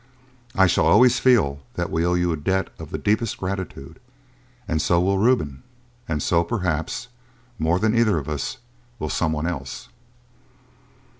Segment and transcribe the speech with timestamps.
[0.55, 3.99] I shall always feel that we owe you a debt of the deepest gratitude,
[4.67, 5.61] and so will Reuben,
[6.07, 7.09] and so, perhaps,
[7.59, 8.57] more than either of us,
[8.97, 9.89] will someone else."